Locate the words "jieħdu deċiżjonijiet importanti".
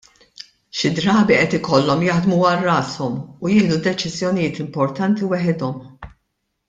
3.53-5.31